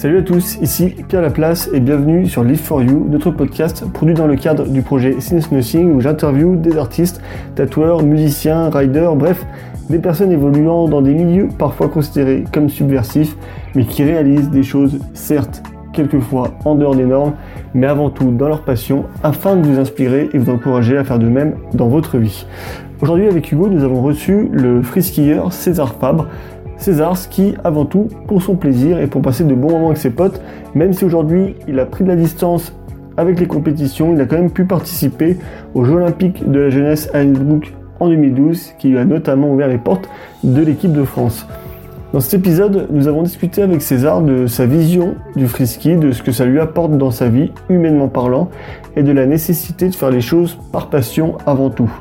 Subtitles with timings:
[0.00, 4.14] Salut à tous, ici Pierre Laplace et bienvenue sur Live for You, notre podcast produit
[4.14, 7.20] dans le cadre du projet Since Nothing où j'interviewe des artistes,
[7.54, 9.44] tatoueurs, musiciens, riders, bref,
[9.90, 13.36] des personnes évoluant dans des milieux parfois considérés comme subversifs,
[13.74, 17.34] mais qui réalisent des choses certes quelquefois en dehors des normes,
[17.74, 21.18] mais avant tout dans leur passion, afin de vous inspirer et vous encourager à faire
[21.18, 22.46] de même dans votre vie.
[23.02, 26.26] Aujourd'hui avec Hugo, nous avons reçu le freeskieur César Fabre,
[26.80, 30.10] César ski avant tout pour son plaisir et pour passer de bons moments avec ses
[30.10, 30.40] potes,
[30.74, 32.72] même si aujourd'hui il a pris de la distance
[33.18, 35.36] avec les compétitions, il a quand même pu participer
[35.74, 39.68] aux Jeux Olympiques de la jeunesse à Innsbruck en 2012, qui lui a notamment ouvert
[39.68, 40.08] les portes
[40.42, 41.46] de l'équipe de France.
[42.14, 46.22] Dans cet épisode, nous avons discuté avec César de sa vision du frisky, de ce
[46.22, 48.48] que ça lui apporte dans sa vie, humainement parlant,
[48.96, 51.92] et de la nécessité de faire les choses par passion avant tout.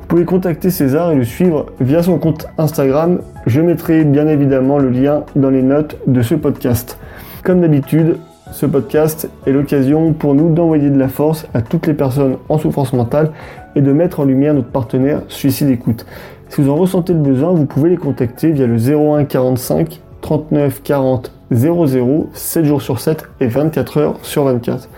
[0.00, 3.20] Vous pouvez contacter César et le suivre via son compte Instagram.
[3.46, 6.98] Je mettrai bien évidemment le lien dans les notes de ce podcast.
[7.42, 8.18] Comme d'habitude,
[8.52, 12.58] ce podcast est l'occasion pour nous d'envoyer de la force à toutes les personnes en
[12.58, 13.30] souffrance mentale
[13.76, 16.04] et de mettre en lumière notre partenaire Suicide Écoute.
[16.50, 20.82] Si vous en ressentez le besoin, vous pouvez les contacter via le 01 45 39
[20.82, 24.90] 40 00 7 jours sur 7 et 24 heures sur 24.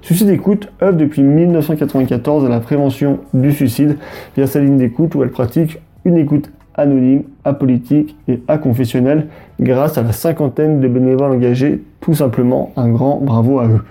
[0.00, 3.98] Suicide Écoute œuvre depuis 1994 à la prévention du suicide
[4.34, 9.28] via sa ligne d'écoute où elle pratique une écoute anonyme, apolitique et aconfessionnelle
[9.60, 11.82] grâce à la cinquantaine de bénévoles engagés.
[12.00, 13.82] Tout simplement un grand bravo à eux.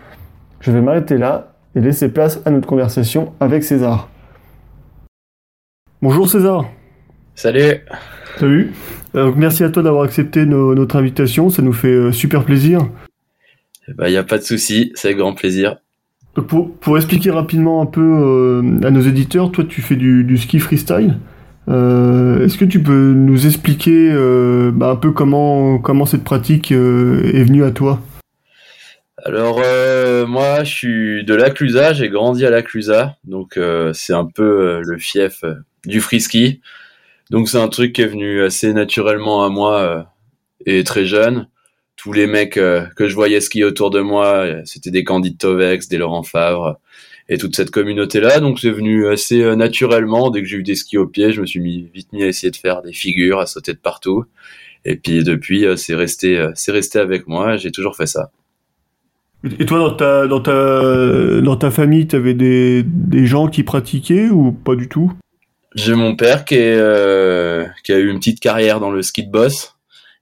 [0.60, 4.10] Je vais m'arrêter là et laisser place à notre conversation avec César.
[6.02, 6.66] Bonjour César.
[7.36, 7.82] Salut.
[8.38, 8.72] Salut.
[9.16, 12.88] Euh, merci à toi d'avoir accepté notre invitation, ça nous fait euh, super plaisir.
[13.88, 15.78] Il bah, n'y a pas de souci, c'est avec grand plaisir.
[16.34, 20.38] Pour, pour, expliquer rapidement un peu euh, à nos éditeurs, toi tu fais du, du
[20.38, 21.18] ski freestyle.
[21.68, 26.72] Euh, Est-ce que tu peux nous expliquer euh, bah, un peu comment, comment cette pratique
[26.72, 28.02] euh, est venue à toi?
[29.24, 29.62] Alors
[30.28, 33.60] moi je suis de l'Aclusa, j'ai grandi à l'Aclusa, donc
[33.94, 35.44] c'est un peu le fief
[35.86, 36.60] du freeski.
[37.30, 40.08] Donc c'est un truc qui est venu assez naturellement à moi
[40.66, 41.48] et très jeune.
[41.98, 46.00] Tous les mecs que je voyais skier autour de moi, c'était des Candide Tovex, des
[46.00, 46.80] Laurent Favre
[47.30, 48.40] et toute cette communauté-là.
[48.40, 50.30] Donc c'est venu assez euh, naturellement.
[50.30, 52.28] Dès que j'ai eu des skis au pied, je me suis mis, vite mis à
[52.28, 54.26] essayer de faire des figures, à sauter de partout.
[54.86, 57.56] Et puis depuis, c'est resté, c'est resté avec moi.
[57.58, 58.32] J'ai toujours fait ça.
[59.60, 63.62] Et toi, dans ta, dans ta, dans ta famille, tu avais des, des gens qui
[63.62, 65.14] pratiquaient ou pas du tout?
[65.76, 69.32] J'ai mon père qui, est, qui a eu une petite carrière dans le ski de
[69.32, 69.76] boss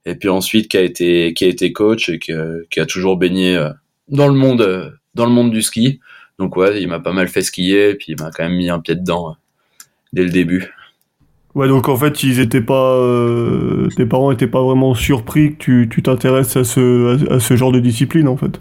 [0.06, 2.32] et puis ensuite qui a été qui a été coach et qui,
[2.70, 3.70] qui a toujours baigné euh,
[4.08, 6.00] dans le monde euh, dans le monde du ski.
[6.40, 8.70] Donc ouais, il m'a pas mal fait skier et puis il m'a quand même mis
[8.70, 9.32] un pied dedans euh,
[10.14, 10.72] dès le début.
[11.54, 15.84] Ouais, donc en fait, ils étaient pas, euh, tes parents étaient pas vraiment surpris que
[15.84, 18.58] tu t'intéresses à ce, à, ce genre de discipline en fait.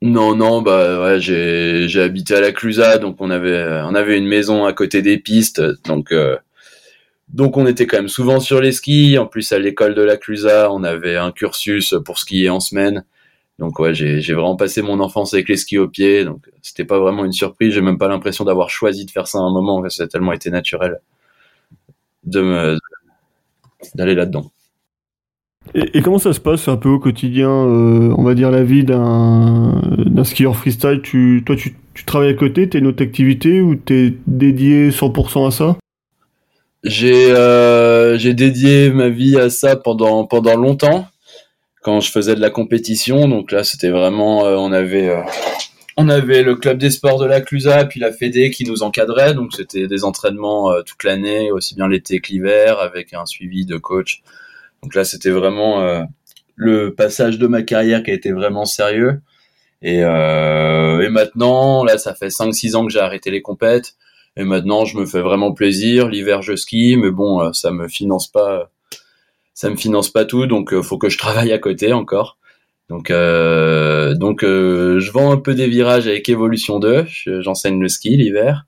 [0.00, 4.18] Non, non, bah ouais, j'ai j'ai habité à la Clusa, donc on avait on avait
[4.18, 6.36] une maison à côté des pistes, donc euh,
[7.28, 9.16] donc on était quand même souvent sur les skis.
[9.16, 13.04] En plus à l'école de la Clusa, on avait un cursus pour skier en semaine.
[13.62, 16.24] Donc ouais, j'ai, vraiment passé mon enfance avec les skis au pied.
[16.24, 17.72] Donc c'était pas vraiment une surprise.
[17.72, 19.88] J'ai même pas l'impression d'avoir choisi de faire ça à un moment.
[19.88, 20.98] Ça a tellement été naturel
[22.24, 22.78] de me
[23.94, 24.50] d'aller là-dedans.
[25.76, 28.82] Et, comment ça se passe un peu au quotidien, euh, on va dire la vie
[28.82, 29.80] d'un,
[30.24, 31.00] skieur freestyle?
[31.00, 35.46] Tu, Toi, tu, tu travailles à côté, t'es une autre activité ou t'es dédié 100%
[35.46, 35.76] à ça?
[36.82, 41.06] J'ai euh, j'ai dédié ma vie à ça pendant pendant longtemps
[41.82, 43.28] quand je faisais de la compétition.
[43.28, 45.22] Donc là, c'était vraiment euh, on avait euh,
[45.96, 49.34] on avait le club des sports de la Clusa puis la Fédé qui nous encadrait.
[49.34, 53.66] Donc c'était des entraînements euh, toute l'année, aussi bien l'été que l'hiver, avec un suivi
[53.66, 54.22] de coach.
[54.82, 56.04] Donc là, c'était vraiment
[56.56, 59.20] le passage de ma carrière qui a été vraiment sérieux.
[59.80, 63.94] Et, et maintenant, là, ça fait 5-6 ans que j'ai arrêté les compètes.
[64.36, 66.08] Et maintenant, je me fais vraiment plaisir.
[66.08, 68.70] L'hiver, je skie, mais bon, euh, ça me finance pas,
[69.54, 72.38] ça me finance pas tout, donc euh, faut que je travaille à côté encore.
[72.88, 77.06] Donc, euh, donc, euh, je vends un peu des virages avec Evolution 2.
[77.40, 78.66] J'enseigne le ski l'hiver.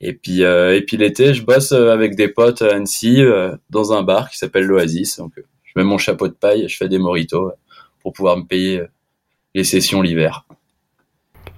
[0.00, 3.22] Et puis, et puis l'été, je bosse avec des potes à Annecy
[3.68, 5.18] dans un bar qui s'appelle l'Oasis.
[5.18, 7.52] Donc, je mets mon chapeau de paille et je fais des moritos
[8.00, 8.82] pour pouvoir me payer
[9.54, 10.46] les sessions l'hiver.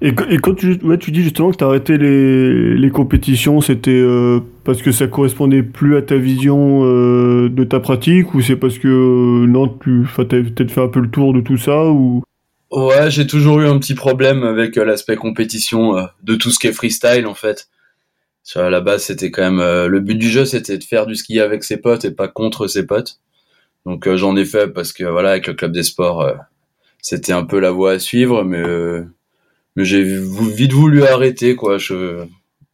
[0.05, 4.83] Et, quand tu, dis justement que tu as arrêté les, les compétitions, c'était euh, parce
[4.83, 8.89] que ça correspondait plus à ta vision euh, de ta pratique ou c'est parce que
[8.89, 12.25] euh, non, tu as peut-être fait un peu le tour de tout ça ou?
[12.73, 15.95] Ouais, j'ai toujours eu un petit problème avec l'aspect compétition
[16.25, 17.69] de tout ce qui est freestyle en fait.
[18.57, 21.39] À la base, c'était quand même le but du jeu, c'était de faire du ski
[21.39, 23.21] avec ses potes et pas contre ses potes.
[23.87, 26.27] Donc j'en ai fait parce que voilà, avec le club des sports
[27.01, 28.63] c'était un peu la voie à suivre, mais
[29.77, 31.79] mais j'ai vite voulu arrêter quoi.
[31.79, 32.25] Je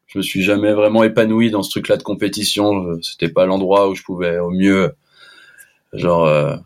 [0.07, 2.99] je me suis jamais vraiment épanoui dans ce truc-là de compétition.
[3.03, 4.95] C'était pas l'endroit où je pouvais au mieux
[5.93, 6.57] genre euh,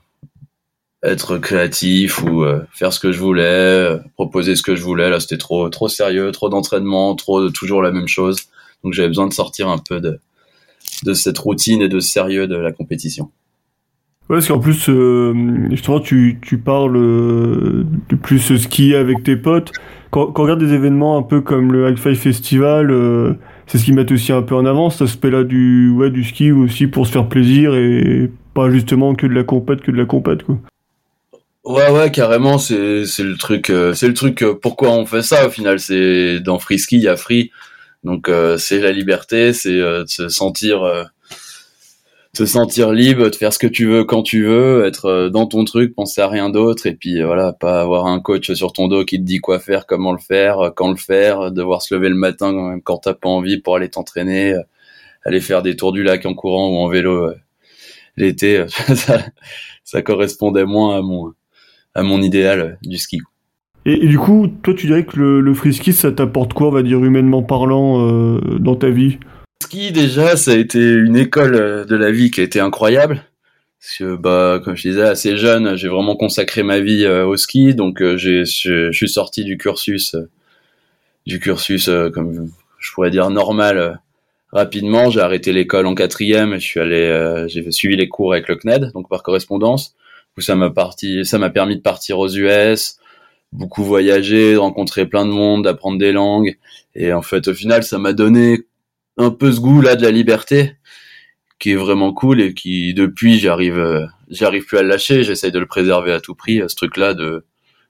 [1.02, 5.10] être créatif ou euh, faire ce que je voulais, euh, proposer ce que je voulais.
[5.10, 8.38] Là, c'était trop trop sérieux, trop d'entraînement, trop de toujours la même chose.
[8.84, 10.20] Donc j'avais besoin de sortir un peu de
[11.04, 13.30] de cette routine et de sérieux de la compétition.
[14.32, 14.90] Ouais, parce qu'en plus,
[15.70, 19.72] justement, tu, tu parles de plus ski avec tes potes
[20.12, 23.32] quand, quand, on regarde des événements un peu comme le High Five Festival, euh,
[23.66, 26.52] c'est ce qu'ils mettent aussi un peu en avant, cet aspect-là du, ouais, du ski
[26.52, 30.04] aussi pour se faire plaisir et pas justement que de la compète, que de la
[30.04, 30.58] compète, quoi.
[31.64, 35.22] Ouais, ouais, carrément, c'est, c'est le truc, euh, c'est le truc, euh, pourquoi on fait
[35.22, 37.50] ça au final, c'est dans free ski, il y a free,
[38.04, 40.82] donc c'est la liberté, c'est de se sentir
[42.34, 45.46] te sentir libre, de faire ce que tu veux quand tu veux, être euh, dans
[45.46, 48.72] ton truc, penser à rien d'autre, et puis euh, voilà, pas avoir un coach sur
[48.72, 51.82] ton dos qui te dit quoi faire, comment le faire, euh, quand le faire, devoir
[51.82, 54.54] se lever le matin quand t'as pas envie pour aller t'entraîner,
[55.24, 57.30] aller faire des tours du lac en courant ou en vélo
[58.16, 58.64] l'été,
[59.84, 61.34] ça, correspondait moins à mon
[61.94, 63.20] à mon idéal du ski.
[63.84, 65.54] Et, du coup, toi, tu dirais que le, le
[65.92, 69.18] ça t'apporte quoi, on va dire humainement parlant, dans ta vie?
[69.62, 73.24] Ski déjà, ça a été une école euh, de la vie qui a été incroyable.
[73.80, 77.36] Parce que, bah, comme je disais, assez jeune, j'ai vraiment consacré ma vie euh, au
[77.36, 78.44] ski, donc euh, je,
[78.92, 80.16] suis sorti du cursus,
[81.26, 84.00] du cursus, comme je pourrais dire normal,
[84.52, 85.10] rapidement.
[85.10, 88.92] J'ai arrêté l'école en quatrième, je suis allé, j'ai suivi les cours avec le CNED,
[88.92, 89.94] donc par correspondance.
[90.38, 92.96] Ça m'a parti, ça m'a permis de partir aux US,
[93.52, 96.56] beaucoup voyager, rencontrer plein de monde, d'apprendre des langues.
[96.94, 98.60] Et en fait, au final, ça m'a donné
[99.18, 100.76] un peu ce goût là de la liberté
[101.58, 105.22] qui est vraiment cool et qui depuis j'arrive euh, j'arrive plus à le lâcher.
[105.22, 107.44] J'essaye de le préserver à tout prix ce truc là de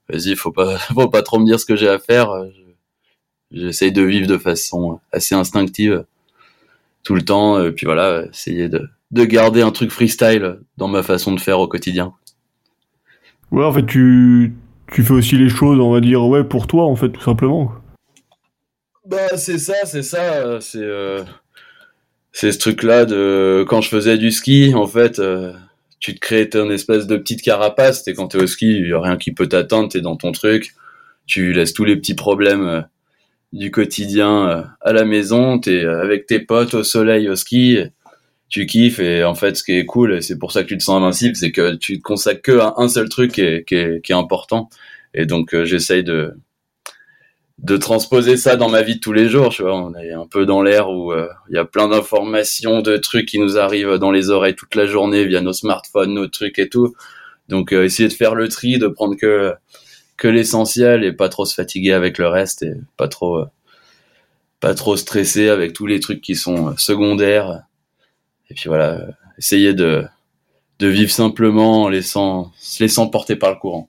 [0.09, 2.31] vas-y faut pas faut pas trop me dire ce que j'ai à faire
[3.53, 6.05] j'essaye de vivre de façon assez instinctive
[7.03, 11.03] tout le temps et puis voilà essayer de de garder un truc freestyle dans ma
[11.03, 12.15] façon de faire au quotidien.
[13.51, 14.55] Ouais en fait tu
[14.91, 17.73] tu fais aussi les choses on va dire ouais pour toi en fait tout simplement
[19.13, 20.59] bah, c'est ça, c'est ça.
[20.63, 21.23] C'est euh,
[22.33, 25.53] ce truc-là de quand je faisais du ski, en fait, euh,
[26.01, 28.05] tu te crées ton espèce de petite carapace.
[28.05, 29.91] T'es quand t'es au ski, il a rien qui peut t'atteindre.
[29.91, 30.73] T'es dans ton truc.
[31.27, 32.81] Tu laisses tous les petits problèmes euh,
[33.53, 35.59] du quotidien à la maison.
[35.59, 37.81] T'es avec tes potes au soleil au ski.
[38.49, 40.79] Tu kiffes et en fait, ce qui est cool, et c'est pour ça que tu
[40.79, 43.65] te sens invincible, c'est que tu te consacres que à un seul truc qui est,
[43.67, 44.69] qui est, qui est important.
[45.15, 46.35] Et donc, j'essaye de
[47.59, 50.27] de transposer ça dans ma vie de tous les jours, tu vois, on est un
[50.27, 53.99] peu dans l'air où euh, il y a plein d'informations, de trucs qui nous arrivent
[53.99, 56.95] dans les oreilles toute la journée via nos smartphones, nos trucs et tout.
[57.49, 59.55] Donc euh, essayer de faire le tri, de prendre que
[60.17, 63.47] que l'essentiel et pas trop se fatiguer avec le reste et pas trop euh,
[64.61, 67.63] pas trop stresser avec tous les trucs qui sont secondaires.
[68.51, 69.01] Et puis voilà,
[69.39, 70.05] essayer de
[70.79, 73.89] de vivre simplement en laissant se laissant porter par le courant.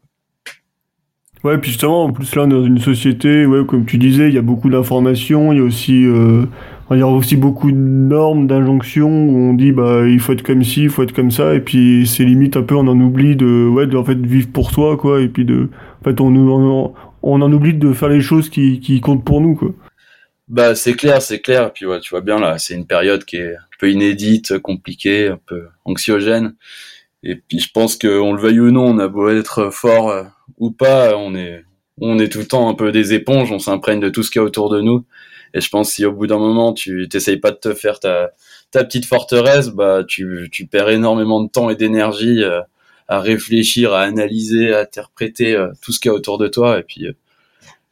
[1.43, 4.29] Ouais, puis justement, en plus là, on est dans une société, ouais, comme tu disais,
[4.29, 6.45] il y a beaucoup d'informations, il y a aussi, euh,
[6.91, 10.41] il y a aussi beaucoup de normes, d'injonctions où on dit, bah, il faut être
[10.41, 12.99] comme ci, il faut être comme ça, et puis c'est limite un peu, on en
[12.99, 16.21] oublie de, ouais, de en fait vivre pour soi, quoi, et puis de, en fait,
[16.21, 19.73] on, on, on en oublie de faire les choses qui, qui comptent pour nous, quoi.
[20.47, 21.67] Bah, c'est clair, c'est clair.
[21.67, 24.59] Et puis, ouais, tu vois bien là, c'est une période qui est un peu inédite,
[24.59, 26.53] compliquée, un peu anxiogène.
[27.23, 30.23] Et puis je pense qu'on le veuille ou non, on a beau être fort euh,
[30.57, 31.63] ou pas, on est
[32.01, 34.39] on est tout le temps un peu des éponges, on s'imprègne de tout ce qu'il
[34.39, 35.05] y a autour de nous.
[35.53, 38.31] Et je pense si au bout d'un moment tu t'essayes pas de te faire ta
[38.71, 42.61] ta petite forteresse, bah tu tu perds énormément de temps et d'énergie euh,
[43.07, 46.79] à réfléchir, à analyser, à interpréter euh, tout ce qu'il y a autour de toi
[46.79, 47.07] et puis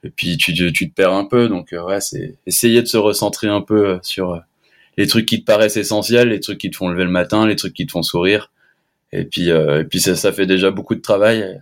[0.03, 1.47] et puis tu tu te perds un peu.
[1.49, 4.41] Donc ouais, c'est essayer de se recentrer un peu sur
[4.97, 7.55] les trucs qui te paraissent essentiels, les trucs qui te font lever le matin, les
[7.55, 8.51] trucs qui te font sourire
[9.13, 11.59] et puis, euh, et puis ça, ça fait déjà beaucoup de travail.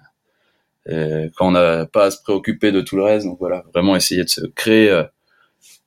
[0.90, 3.96] Et, quand on n'a pas à se préoccuper de tout le reste, donc voilà, vraiment
[3.96, 5.04] essayer de se créer euh,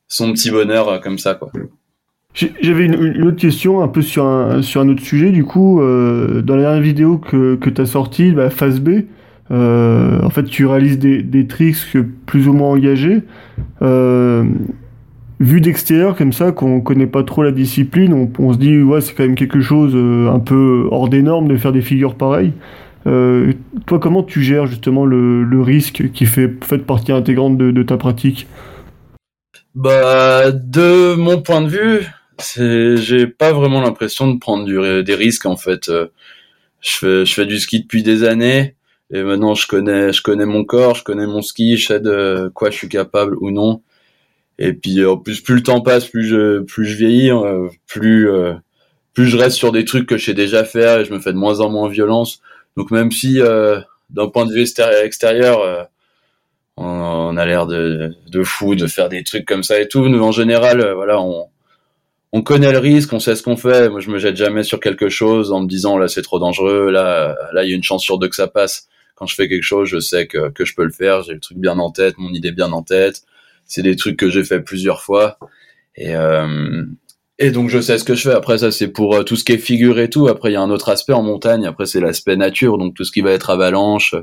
[0.09, 1.51] son petit bonheur euh, comme ça, quoi.
[2.35, 5.33] J'avais une, autre question un peu sur un, autre sujet.
[5.33, 9.03] Du coup, euh, dans la dernière vidéo que, que tu as sortie, bah, phase B,
[9.53, 13.23] euh, en fait, tu réalises des, tricks plus ou moins engagés.
[13.83, 14.45] Euh,
[15.41, 19.15] vu d'extérieur comme ça, qu'on connaît pas trop la discipline, on, se dit ouais c'est
[19.15, 22.53] quand même quelque chose euh, un peu hors des normes de faire des figures pareilles.
[23.07, 23.53] Euh,
[23.87, 28.47] toi, comment tu gères justement le, risque qui fait, fait partie intégrante de, ta pratique
[29.75, 32.07] Bah, de mon point de vue,
[32.39, 35.89] c'est, j'ai pas vraiment l'impression de prendre des risques en fait.
[35.89, 36.07] Euh,
[36.81, 38.75] je fais, je fais du ski depuis des années
[39.13, 42.51] Et maintenant, je connais, je connais mon corps, je connais mon ski, je sais de
[42.55, 43.83] quoi je suis capable ou non.
[44.59, 48.31] Et puis, en plus, plus le temps passe, plus je, plus je vieillis, euh, plus,
[48.31, 48.55] euh,
[49.15, 51.33] plus je reste sur des trucs que je sais déjà faire et je me fais
[51.33, 52.41] de moins en moins violence.
[52.77, 55.89] Donc, même si, euh, d'un point de vue extérieur,
[56.77, 60.23] on, a l'air de, de fou de faire des trucs comme ça et tout, nous,
[60.23, 61.49] en général, voilà, on,
[62.33, 63.91] on connaît le risque, on sait ce qu'on fait.
[63.91, 66.91] Moi, je me jette jamais sur quelque chose en me disant là c'est trop dangereux,
[66.91, 68.89] là là il y a une chance sur deux que ça passe.
[69.15, 71.41] Quand je fais quelque chose, je sais que, que je peux le faire, j'ai le
[71.41, 73.23] truc bien en tête, mon idée bien en tête.
[73.67, 75.39] C'est des trucs que j'ai fait plusieurs fois
[75.95, 76.85] et euh,
[77.43, 78.35] et donc je sais ce que je fais.
[78.35, 80.29] Après ça c'est pour euh, tout ce qui est figure et tout.
[80.29, 81.67] Après il y a un autre aspect en montagne.
[81.67, 84.15] Après c'est l'aspect nature, donc tout ce qui va être avalanche,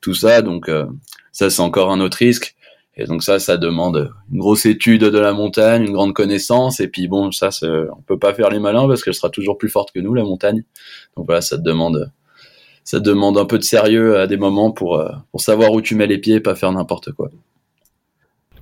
[0.00, 0.42] tout ça.
[0.42, 0.84] Donc euh,
[1.32, 2.56] ça c'est encore un autre risque.
[2.98, 6.80] Et donc ça, ça demande une grosse étude de la montagne, une grande connaissance.
[6.80, 9.68] Et puis bon, ça, on peut pas faire les malins parce qu'elle sera toujours plus
[9.68, 10.64] forte que nous, la montagne.
[11.16, 12.10] Donc voilà, ça te demande,
[12.84, 15.94] ça demande un peu de sérieux à des moments pour euh, pour savoir où tu
[15.94, 17.30] mets les pieds, et pas faire n'importe quoi.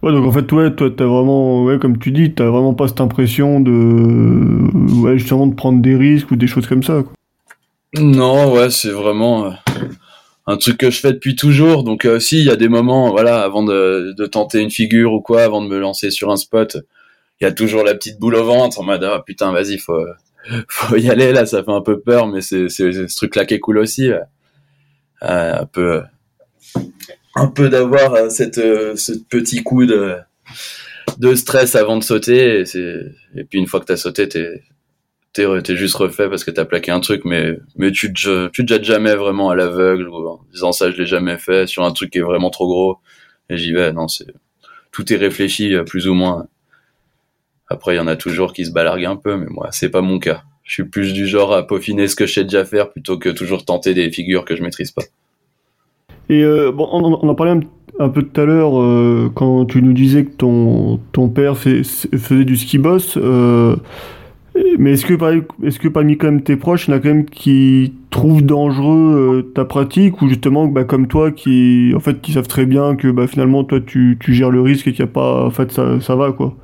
[0.02, 2.88] Ouais, donc en fait, ouais, toi, t'as vraiment, ouais, comme tu dis, t'as vraiment pas
[2.88, 7.04] cette impression de, ouais, justement, de prendre des risques ou des choses comme ça.
[7.94, 9.46] Non, ouais, c'est vraiment.
[9.46, 9.50] Euh,
[10.46, 11.84] un truc que je fais depuis toujours.
[11.84, 15.20] Donc euh, si il y a des moments, voilà, avant de, tenter une figure ou
[15.20, 16.76] quoi, avant de me lancer sur un spot,
[17.40, 20.04] il y a toujours la petite boule au ventre en mode ah putain vas-y faut
[20.68, 23.54] faut y aller là, ça fait un peu peur, mais c'est ce truc là qui
[23.54, 24.20] est cool aussi, euh,
[25.22, 26.02] un peu
[27.36, 30.16] un peu d'avoir euh, cette ce petit coup de
[31.18, 34.62] de stress avant de sauter et, c'est et puis une fois que t'as sauté t'es
[35.34, 38.72] t'es juste refait parce que t'as plaqué un truc, mais mais tu te tu te
[38.72, 41.92] jettes jamais vraiment à l'aveugle ou en disant ça je l'ai jamais fait sur un
[41.92, 42.98] truc qui est vraiment trop gros
[43.50, 43.92] et j'y vais.
[43.92, 44.26] Non, c'est
[44.92, 46.46] tout est réfléchi euh, plus ou moins.
[47.68, 50.02] Après il y en a toujours qui se balarguent un peu, mais moi c'est pas
[50.02, 50.44] mon cas.
[50.62, 53.28] Je suis plus du genre à peaufiner ce que je sais déjà faire plutôt que
[53.28, 55.02] toujours tenter des figures que je maîtrise pas.
[56.28, 57.60] Et euh, bon, on, en parlait
[57.98, 62.44] un, peu tout à l'heure euh, quand tu nous disais que ton ton père faisait
[62.44, 63.16] du ski boss.
[63.16, 63.76] Euh,
[64.78, 67.08] mais est-ce que, est-ce que parmi quand même tes proches, il y en a quand
[67.08, 72.20] même qui trouvent dangereux euh, ta pratique ou justement bah, comme toi qui en fait
[72.20, 75.00] qui savent très bien que bah, finalement toi tu, tu gères le risque et qu'il
[75.00, 76.54] y a pas en fait ça, ça va quoi?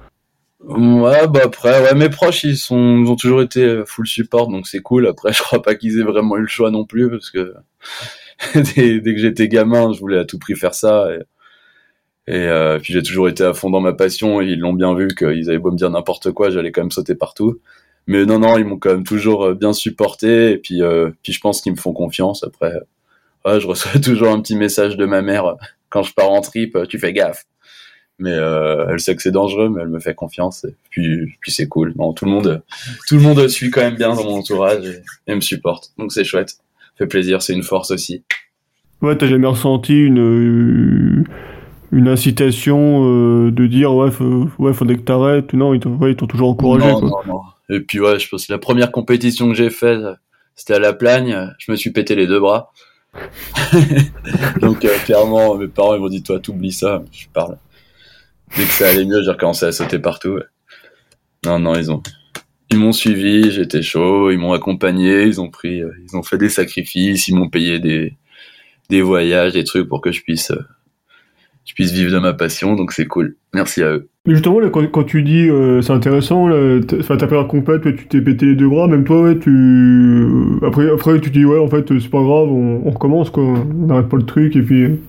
[0.69, 4.69] Ouais bah après ouais mes proches ils sont ils ont toujours été full support donc
[4.69, 7.31] c'est cool après je crois pas qu'ils aient vraiment eu le choix non plus parce
[7.31, 7.55] que
[8.55, 12.93] dès, que j'étais gamin je voulais à tout prix faire ça et, et euh, puis
[12.93, 15.59] j'ai toujours été à fond dans ma passion et ils l'ont bien vu qu'ils avaient
[15.59, 17.61] beau me dire n'importe quoi j'allais quand même sauter partout
[18.07, 20.51] mais non, non, ils m'ont quand même toujours euh, bien supporté.
[20.51, 22.43] Et puis, euh, puis je pense qu'ils me font confiance.
[22.43, 22.73] Après,
[23.45, 25.57] ouais, je reçois toujours un petit message de ma mère
[25.91, 26.77] quand je pars en trip.
[26.89, 27.45] Tu fais gaffe.
[28.19, 30.65] Mais euh, elle sait que c'est dangereux, mais elle me fait confiance.
[30.65, 31.95] Et puis, puis c'est cool.
[31.97, 32.63] Non, tout le monde,
[33.07, 35.93] tout le monde suit quand même bien dans mon entourage et, me supporte.
[35.97, 36.59] Donc c'est chouette.
[37.01, 37.43] Fait plaisir.
[37.43, 38.23] C'est une force aussi.
[39.03, 41.25] Ouais, t'as jamais ressenti une
[41.93, 45.53] une incitation de dire ouais, faut, ouais, faudrait que t'arrêtes.
[45.55, 46.87] Non, ils t'ont ouais, toujours encouragé.
[46.87, 47.41] Non, non, non.
[47.71, 50.01] Et puis ouais, je pense que la première compétition que j'ai faite,
[50.55, 51.53] c'était à la Plagne.
[51.59, 52.73] Je me suis pété les deux bras.
[54.61, 57.03] Donc euh, clairement, mes parents ils m'ont dit toi t'oublies ça.
[57.13, 57.57] Je parle.
[58.57, 60.39] Dès que ça allait mieux, j'ai recommencé à sauter partout.
[61.45, 62.03] Non non, ils ont
[62.71, 66.39] ils m'ont suivi, j'étais chaud, ils m'ont accompagné, ils ont pris, euh, ils ont fait
[66.39, 68.15] des sacrifices, ils m'ont payé des
[68.89, 70.65] des voyages, des trucs pour que je puisse euh,
[71.65, 72.77] je puisse vivre de ma passion.
[72.77, 73.37] Donc c'est cool.
[73.55, 74.09] Merci à eux.
[74.27, 78.21] Mais justement, quand, tu dis euh, c'est intéressant, enfin, t'as fait la compète, tu t'es
[78.21, 80.59] pété les deux bras, même toi, ouais, tu.
[80.63, 83.45] Après, après tu dis, ouais, en fait, c'est pas grave, on, recommence, quoi.
[83.45, 85.01] On n'arrête pas le truc, et puis.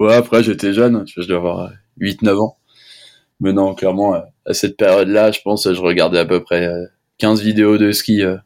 [0.00, 2.56] Ouais, après, j'étais jeune, je dois avoir 8-9 ans.
[3.40, 4.14] Mais non, clairement,
[4.46, 6.66] à cette période-là, je pense, je regardais à peu près
[7.18, 8.36] 15 euh, vidéos de ski euh,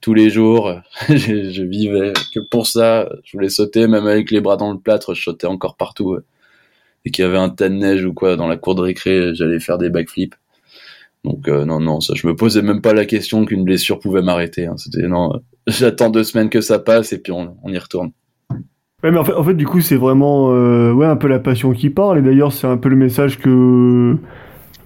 [0.00, 0.74] tous les jours.
[1.08, 3.08] je, je, vivais que pour ça.
[3.24, 6.18] Je voulais sauter, même avec les bras dans le plâtre, je sautais encore partout
[7.04, 9.34] et qu'il y avait un tas de neige ou quoi dans la cour de récré,
[9.34, 10.34] j'allais faire des backflips.
[11.24, 14.22] Donc euh, non, non, ça, je me posais même pas la question qu'une blessure pouvait
[14.22, 14.66] m'arrêter.
[14.66, 14.74] Hein.
[14.76, 18.12] C'était non, j'attends deux semaines que ça passe et puis on, on y retourne.
[19.02, 21.38] Ouais, mais en fait, en fait du coup, c'est vraiment euh, ouais un peu la
[21.38, 22.18] passion qui parle.
[22.18, 24.16] Et d'ailleurs, c'est un peu le message que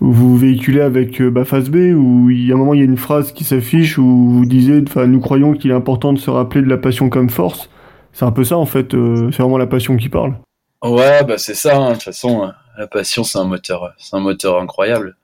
[0.00, 2.82] vous véhiculez avec euh, bah, Phase B, où il y a un moment, il y
[2.82, 6.18] a une phrase qui s'affiche où vous disiez, enfin, nous croyons qu'il est important de
[6.18, 7.68] se rappeler de la passion comme force.
[8.12, 8.94] C'est un peu ça en fait.
[8.94, 10.34] Euh, c'est vraiment la passion qui parle.
[10.82, 11.76] Ouais, bah c'est ça.
[11.76, 11.88] Hein.
[11.90, 15.16] De toute façon, euh, la passion, c'est un moteur, c'est un moteur incroyable.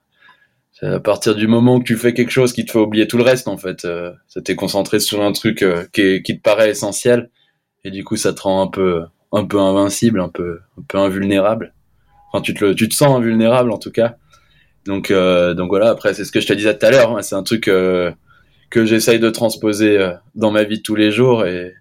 [0.73, 3.17] C'est à partir du moment où tu fais quelque chose qui te fait oublier tout
[3.17, 3.85] le reste, en fait.
[3.85, 7.31] Euh, ça t'es concentré sur un truc euh, qui, qui te paraît essentiel,
[7.85, 10.99] et du coup, ça te rend un peu, un peu invincible, un peu, un peu
[10.99, 11.73] invulnérable.
[12.33, 14.17] Enfin, tu te, tu te sens invulnérable en tout cas.
[14.87, 15.89] Donc, donc voilà.
[15.91, 17.17] Après, c'est ce que je te disais tout à l'heure.
[17.17, 17.23] Hein.
[17.23, 18.15] c'est un truc que
[18.85, 21.75] j'essaye de transposer dans ma vie de tous les jours et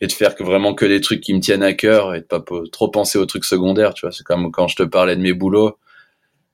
[0.00, 2.24] et de faire que vraiment que des trucs qui me tiennent à cœur et de
[2.24, 4.12] pas trop penser aux trucs secondaires, tu vois.
[4.12, 5.78] C'est comme quand je te parlais de mes boulots.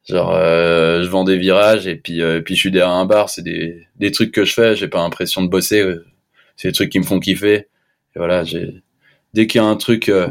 [0.08, 3.28] Genre, euh, je vends des virages et puis, euh, puis je suis derrière un bar.
[3.28, 4.76] C'est des, des trucs que je fais.
[4.76, 5.80] J'ai pas l'impression de bosser.
[5.80, 6.04] Euh,
[6.56, 7.54] c'est des trucs qui me font kiffer.
[7.54, 7.66] Et
[8.16, 8.82] voilà, j'ai
[9.34, 10.28] dès qu'il y a un truc euh,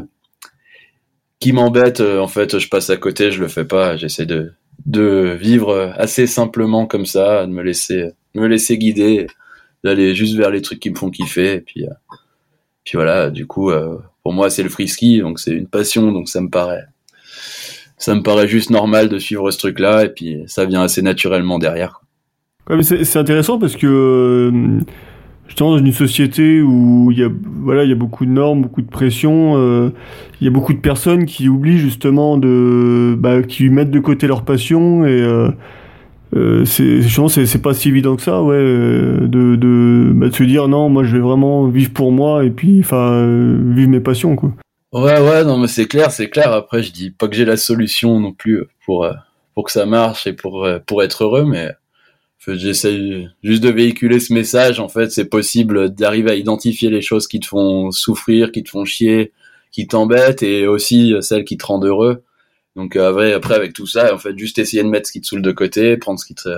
[1.39, 3.31] qui m'embête, en fait, je passe à côté.
[3.31, 3.97] Je le fais pas.
[3.97, 4.53] J'essaie de
[4.85, 9.27] de vivre assez simplement comme ça, de me laisser me laisser guider,
[9.83, 11.55] d'aller juste vers les trucs qui me font kiffer.
[11.55, 11.85] Et puis
[12.83, 13.71] puis voilà, du coup,
[14.23, 16.85] pour moi, c'est le free ski, donc c'est une passion, donc ça me paraît
[18.01, 21.59] ça me paraît juste normal de suivre ce truc-là, et puis ça vient assez naturellement
[21.59, 22.01] derrière.
[22.81, 23.85] c'est intéressant parce que
[24.51, 24.79] euh,
[25.51, 27.29] justement dans une société où il y a
[27.61, 29.89] voilà il y a beaucoup de normes, beaucoup de pression, euh,
[30.39, 34.27] il y a beaucoup de personnes qui oublient justement de bah, qui mettent de côté
[34.27, 35.49] leur passion et euh,
[36.37, 40.69] euh c'est c'est pas si évident que ça ouais de de, bah, de se dire
[40.69, 43.27] non moi je vais vraiment vivre pour moi et puis enfin
[43.75, 44.53] vivre mes passions quoi.
[44.93, 46.51] Ouais, ouais, non, mais c'est clair, c'est clair.
[46.51, 49.13] Après, je dis pas que j'ai la solution non plus pour euh,
[49.53, 51.71] pour que ça marche et pour euh, pour être heureux, mais
[52.47, 54.79] j'essaie juste de véhiculer ce message.
[54.79, 58.69] En fait, c'est possible d'arriver à identifier les choses qui te font souffrir, qui te
[58.69, 59.31] font chier,
[59.71, 62.23] qui t'embêtent, et aussi celles qui te rendent heureux.
[62.75, 65.27] Donc après, après avec tout ça, en fait, juste essayer de mettre ce qui te
[65.27, 66.49] saoule de côté, prendre ce qui te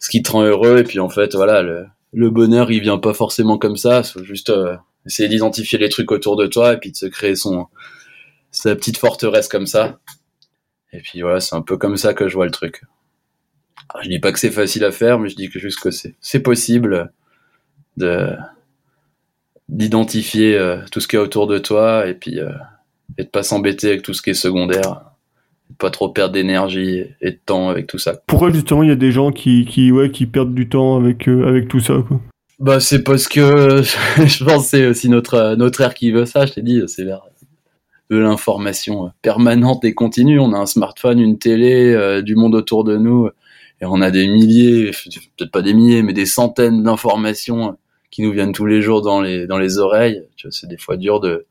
[0.00, 2.98] ce qui te rend heureux, et puis en fait, voilà, le, le bonheur, il vient
[2.98, 4.02] pas forcément comme ça.
[4.02, 7.36] Faut juste euh, essayer d'identifier les trucs autour de toi et puis de se créer
[7.36, 7.66] son
[8.50, 9.98] sa petite forteresse comme ça.
[10.92, 12.82] Et puis voilà, c'est un peu comme ça que je vois le truc.
[14.02, 16.40] Je dis pas que c'est facile à faire, mais je dis que juste que c'est
[16.40, 17.12] possible
[17.96, 18.30] de
[19.68, 22.52] d'identifier euh, tout ce qui est autour de toi et puis euh,
[23.18, 25.02] et de pas s'embêter avec tout ce qui est secondaire
[25.78, 28.14] pas trop perdre d'énergie et de temps avec tout ça.
[28.28, 31.28] Pourquoi justement il y a des gens qui, qui, ouais, qui perdent du temps avec,
[31.28, 32.20] euh, avec tout ça quoi
[32.58, 33.82] bah c'est parce que
[34.16, 36.46] je pense c'est aussi notre notre ère qui veut ça.
[36.46, 37.20] Je t'ai dit, c'est l'ère
[38.10, 40.38] de l'information permanente et continue.
[40.38, 43.28] On a un smartphone, une télé, euh, du monde autour de nous,
[43.80, 44.90] et on a des milliers,
[45.36, 47.76] peut-être pas des milliers, mais des centaines d'informations
[48.10, 50.22] qui nous viennent tous les jours dans les dans les oreilles.
[50.50, 51.46] C'est des fois dur de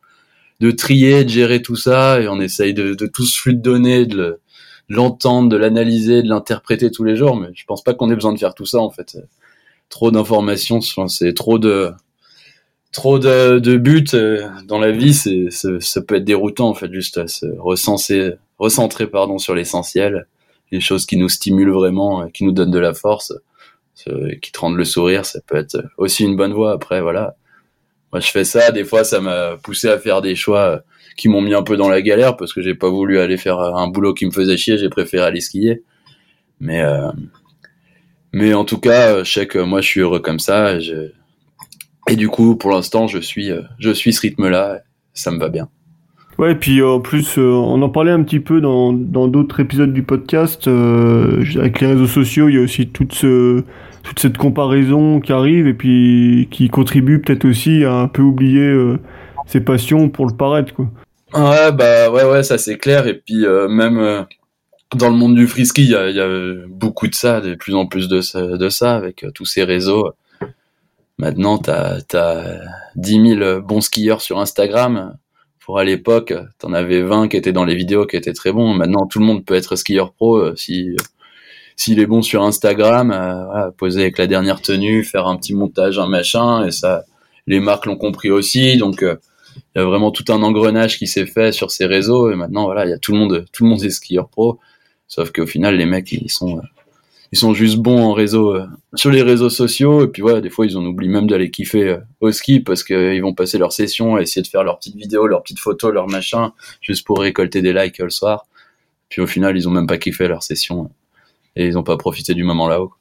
[0.61, 3.61] de trier, de gérer tout ça, et on essaye de, de tout ce flux de
[3.61, 4.39] données, de
[4.87, 7.35] l'entendre, de l'analyser, de l'interpréter tous les jours.
[7.35, 9.17] Mais je pense pas qu'on ait besoin de faire tout ça en fait
[9.89, 11.91] trop d'informations, c'est trop de
[12.91, 16.91] trop de, de buts euh, dans la vie, c'est ça peut être déroutant en fait,
[16.93, 20.27] juste à se recenser, recentrer pardon sur l'essentiel,
[20.71, 23.33] les choses qui nous stimulent vraiment, qui nous donnent de la force,
[23.95, 26.73] qui te rendent le sourire, ça peut être aussi une bonne voie.
[26.73, 27.35] Après voilà,
[28.11, 30.81] moi je fais ça, des fois ça m'a poussé à faire des choix
[31.17, 33.59] qui m'ont mis un peu dans la galère parce que j'ai pas voulu aller faire
[33.59, 35.83] un boulot qui me faisait chier, j'ai préféré aller skier.
[36.59, 37.11] Mais euh,
[38.35, 40.77] mais en tout cas, je sais que moi, je suis heureux comme ça.
[42.09, 43.49] Et, du coup, pour l'instant, je suis,
[43.79, 44.81] je suis ce rythme-là.
[45.13, 45.69] Ça me va bien.
[46.37, 49.93] Ouais, et puis en plus, euh, on en parlait un petit peu dans d'autres épisodes
[49.93, 50.67] du podcast.
[50.67, 53.63] avec les réseaux sociaux, il y a aussi toute, ce,
[54.03, 58.95] toute cette comparaison qui arrive et puis qui contribue peut-être aussi à un peu oublier
[59.47, 60.89] ses passions pour le paraître, quoi.
[61.33, 63.07] Ouais, bah ouais, ouais, ça c'est clair.
[63.07, 64.25] Et puis même
[64.95, 67.75] dans le monde du frisky, il y a, y a, beaucoup de ça, de plus
[67.75, 70.11] en plus de ça, de ça avec euh, tous ces réseaux.
[71.17, 72.59] Maintenant, t'as as
[72.95, 75.17] 10 000 bons skieurs sur Instagram.
[75.65, 78.75] Pour à l'époque, t'en avais 20 qui étaient dans les vidéos qui étaient très bons.
[78.75, 80.95] Maintenant, tout le monde peut être skieur pro euh, si
[81.75, 85.97] s'il est bon sur Instagram, euh, poser avec la dernière tenue, faire un petit montage,
[85.97, 87.03] un machin, et ça,
[87.47, 88.77] les marques l'ont compris aussi.
[88.77, 92.31] Donc, il y a vraiment tout un engrenage qui s'est fait sur ces réseaux.
[92.31, 94.59] Et maintenant, voilà, il y a tout le monde, tout le monde est skieur pro.
[95.07, 96.61] Sauf qu'au final, les mecs, ils sont, euh,
[97.31, 100.05] ils sont juste bons en réseau, euh, sur les réseaux sociaux.
[100.05, 102.83] Et puis ouais, des fois, ils en oublient même d'aller kiffer euh, au ski parce
[102.83, 105.93] qu'ils vont passer leur session à essayer de faire leurs petites vidéos, leurs petites photos,
[105.93, 106.49] leurs machins,
[106.81, 108.45] juste pour récolter des likes le soir.
[109.09, 110.89] Puis au final, ils ont même pas kiffé leur session
[111.55, 112.91] et ils ont pas profité du moment là-haut.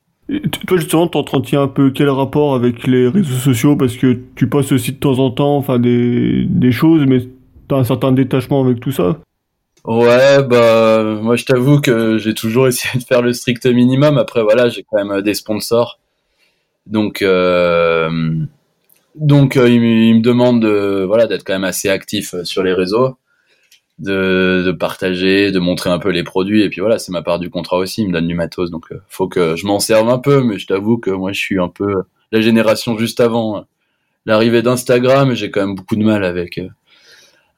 [0.67, 3.77] toi justement, t'entretiens un peu quel rapport avec les réseaux sociaux?
[3.77, 7.21] Parce que tu passes aussi de temps en temps, enfin des, des choses, mais
[7.69, 9.19] t'as un certain détachement avec tout ça?
[9.85, 14.17] Ouais, bah moi je t'avoue que j'ai toujours essayé de faire le strict minimum.
[14.17, 16.01] Après voilà, j'ai quand même euh, des sponsors,
[16.87, 18.11] donc euh,
[19.15, 19.81] donc euh, ils,
[20.17, 23.19] me demandent de voilà d'être quand même assez actif euh, sur les réseaux,
[23.99, 27.39] de, de partager, de montrer un peu les produits et puis voilà c'est ma part
[27.39, 28.03] du contrat aussi.
[28.03, 30.43] Ils me donnent du matos, donc faut que je m'en serve un peu.
[30.43, 33.67] Mais je t'avoue que moi je suis un peu la génération juste avant
[34.27, 36.59] l'arrivée d'Instagram j'ai quand même beaucoup de mal avec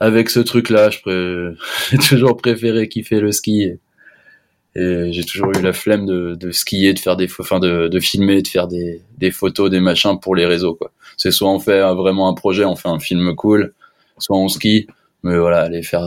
[0.00, 1.54] avec ce truc-là, je
[1.90, 3.72] j'ai toujours préféré kiffer le ski
[4.74, 8.00] Et j'ai toujours eu la flemme de, de skier, de faire des, enfin de, de
[8.00, 10.74] filmer, de faire des, des photos, des machins pour les réseaux.
[10.74, 10.92] quoi.
[11.16, 13.72] C'est soit on fait vraiment un projet, on fait un film cool,
[14.18, 14.86] soit on skie.
[15.22, 16.06] Mais voilà, aller faire,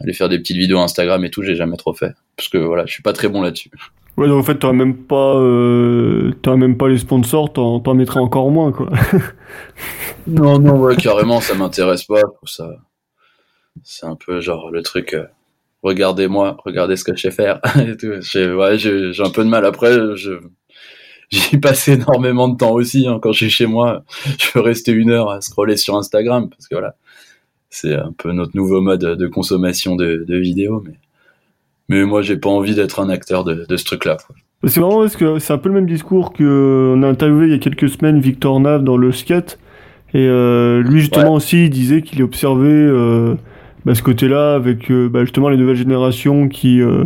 [0.00, 2.12] aller faire des petites vidéos Instagram et tout, j'ai jamais trop fait.
[2.36, 3.70] Parce que voilà, je suis pas très bon là-dessus.
[4.16, 7.94] Ouais, donc en fait, t'aurais même pas, euh, t'aurais même pas les sponsors, t'en, t'en
[7.94, 8.88] mettrais encore moins, quoi.
[10.28, 12.20] non, non, ouais, carrément, ça m'intéresse pas.
[12.44, 12.70] Ça,
[13.82, 15.14] c'est un peu genre le truc.
[15.14, 15.26] Euh,
[15.82, 17.60] regardez-moi, regardez ce que je sais faire.
[18.20, 19.66] J'ai, ouais, j'ai, j'ai un peu de mal.
[19.66, 20.40] Après, je,
[21.30, 23.06] j'y passe énormément de temps aussi.
[23.06, 23.18] Hein.
[23.20, 24.04] Quand je suis chez moi,
[24.38, 26.96] je peux rester une heure à scroller sur Instagram parce que voilà,
[27.70, 30.82] c'est un peu notre nouveau mode de consommation de, de vidéos.
[30.86, 30.94] Mais,
[31.88, 34.16] mais moi, j'ai pas envie d'être un acteur de, de ce truc-là.
[34.66, 37.54] C'est marrant parce que c'est un peu le même discours qu'on a interviewé il y
[37.54, 39.58] a quelques semaines Victor Nav dans le skate.
[40.14, 41.36] Et euh, lui, justement, ouais.
[41.36, 43.34] aussi, il disait qu'il observait euh,
[43.84, 47.04] bah, ce côté-là avec euh, bah, justement les nouvelles générations qui, euh,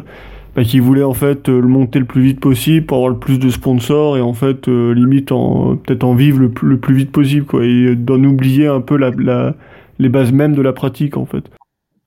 [0.54, 3.50] bah, qui voulaient en fait le monter le plus vite possible avoir le plus de
[3.50, 7.64] sponsors et en fait limite en peut-être en vivre le, le, plus vite possible quoi
[7.64, 9.54] et d'en oublier un peu la, la,
[9.98, 11.44] les bases mêmes de la pratique en fait.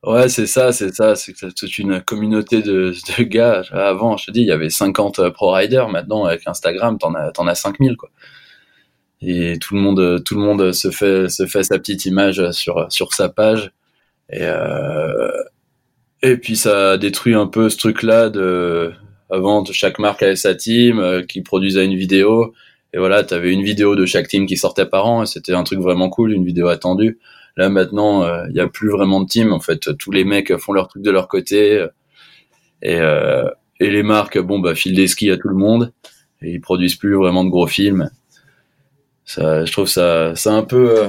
[0.04, 3.62] Ouais, c'est ça, c'est ça, c'est toute une communauté de, de gars.
[3.72, 5.90] Avant, je te dis, il y avait 50 pro riders.
[5.90, 8.10] Maintenant, avec Instagram, t'en as, t'en as 5000, quoi.
[9.22, 12.92] Et tout le monde, tout le monde se fait, se fait sa petite image sur,
[12.92, 13.72] sur sa page.
[14.32, 15.32] Et, euh,
[16.24, 18.92] et puis ça détruit un peu ce truc-là de,
[19.30, 22.54] avant, chaque marque avait sa team, euh, qui produisait une vidéo.
[22.94, 25.26] Et voilà, t'avais une vidéo de chaque team qui sortait par an.
[25.26, 27.20] C'était un truc vraiment cool, une vidéo attendue.
[27.58, 29.54] Là maintenant, il euh, n'y a plus vraiment de team.
[29.54, 31.86] En fait, tous les mecs font leur truc de leur côté
[32.82, 35.92] et, euh, et les marques, bon bah filent des skis à tout le monde
[36.42, 38.10] et ils produisent plus vraiment de gros films.
[39.34, 41.08] Ça, je trouve ça, c'est un peu, euh,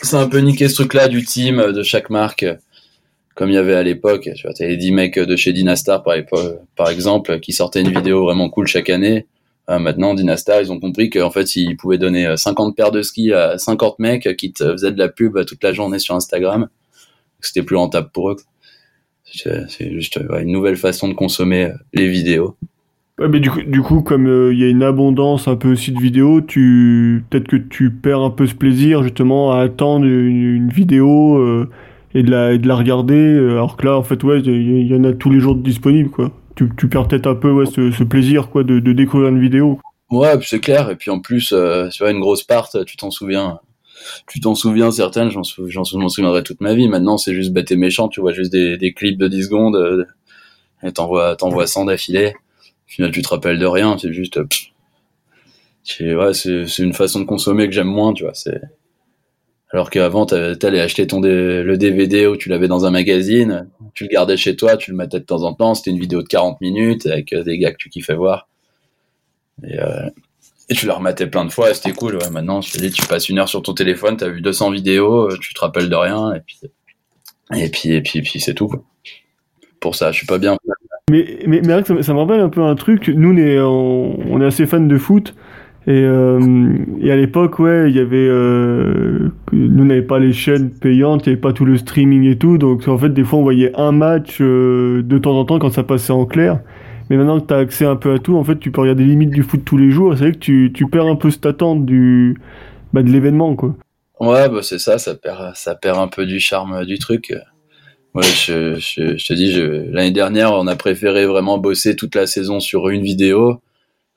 [0.00, 2.46] c'est un peu niqué ce truc-là du team de chaque marque,
[3.34, 4.30] comme il y avait à l'époque.
[4.34, 8.24] Tu vois, t'avais les 10 mecs de chez Dynastar par, exemple qui sortaient une vidéo
[8.24, 9.26] vraiment cool chaque année
[9.68, 13.34] euh, maintenant, Dynastar, ils ont compris qu'en fait, ils pouvaient donner 50 paires de skis
[13.34, 16.68] à 50 mecs qui te faisaient de la pub toute la journée sur Instagram.
[17.42, 18.36] C'était plus rentable pour eux.
[19.24, 22.56] C'est juste une nouvelle façon de consommer les vidéos.
[23.18, 25.72] Ouais, mais du coup, du coup comme il euh, y a une abondance un peu
[25.72, 30.04] aussi de vidéos, tu peut-être que tu perds un peu ce plaisir justement à attendre
[30.04, 31.70] une, vidéo euh,
[32.14, 34.94] et, de la, et de la regarder, alors que là, en fait, ouais, il y,
[34.94, 37.92] en a tous les jours disponibles, quoi tu, tu perds peut-être un peu ouais, ce,
[37.92, 39.78] ce, plaisir quoi de, de, découvrir une vidéo.
[40.10, 40.90] Ouais, c'est clair.
[40.90, 43.60] Et puis en plus, euh, tu vois, une grosse part, tu t'en souviens.
[44.26, 46.88] Tu t'en souviens certaines, j'en sou, souviendrai toute ma vie.
[46.88, 48.08] Maintenant, c'est juste bête et méchant.
[48.08, 50.04] Tu vois juste des, des clips de 10 secondes euh,
[50.82, 52.34] et t'envoies t'envoies 100 d'affilée.
[52.86, 53.98] Tu te rappelles de rien.
[53.98, 54.38] C'est juste.
[54.38, 54.46] Euh,
[56.00, 58.12] ouais, c'est une façon de consommer que j'aime moins.
[58.12, 58.60] Tu vois, c'est
[59.70, 64.08] alors qu'avant, t'allais acheter ton le DVD ou tu l'avais dans un magazine, tu le
[64.08, 66.60] gardais chez toi, tu le mettais de temps en temps, c'était une vidéo de 40
[66.60, 68.48] minutes avec euh, des gars que tu kiffais voir.
[69.64, 70.08] Et, euh,
[70.70, 72.18] tu la rematais plein de fois, c'était cool.
[72.30, 75.36] Maintenant, je te dis, tu passes une heure sur ton téléphone, t'as vu 200 vidéos,
[75.36, 76.60] tu te rappelles de rien, et puis,
[77.54, 78.70] et puis, et puis, puis c'est tout.
[79.80, 80.56] Pour ça, je suis pas bien.
[81.08, 83.08] Mais, mais, mais ça, ça me rappelle un peu un truc.
[83.08, 85.36] Nous, on est, on, est assez fans de foot.
[85.86, 90.68] Et, euh, et, à l'époque, ouais, il y avait, euh, nous n'avait pas les chaînes
[90.68, 93.38] payantes, il n'y avait pas tout le streaming et tout, donc en fait, des fois,
[93.38, 96.58] on voyait un match euh, de temps en temps quand ça passait en clair.
[97.08, 99.04] Mais maintenant que tu as accès un peu à tout, en fait, tu peux regarder
[99.04, 100.14] les limites du foot tous les jours.
[100.16, 102.36] C'est vrai que tu, tu perds un peu cette attente du,
[102.92, 103.76] bah, de l'événement, quoi.
[104.18, 107.32] Ouais, bah c'est ça, ça perd, ça perd un peu du charme du truc.
[108.16, 109.52] Ouais, je, je, je te dis,
[109.92, 113.60] l'année dernière, on a préféré vraiment bosser toute la saison sur une vidéo